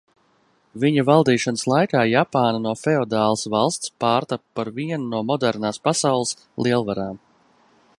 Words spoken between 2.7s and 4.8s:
feodālas valsts pārtapa par